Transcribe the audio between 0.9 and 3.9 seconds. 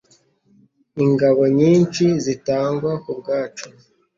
ingabo nyinshi zitangwa ku bwacu